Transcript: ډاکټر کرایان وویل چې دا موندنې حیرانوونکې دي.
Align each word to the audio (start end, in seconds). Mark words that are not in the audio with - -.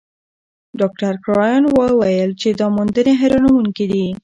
ډاکټر 0.79 1.13
کرایان 1.25 1.63
وویل 1.69 2.31
چې 2.41 2.49
دا 2.59 2.67
موندنې 2.75 3.13
حیرانوونکې 3.21 3.85
دي. 3.91 4.05